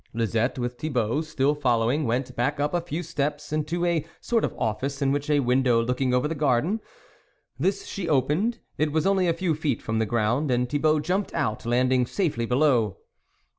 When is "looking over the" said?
5.79-6.33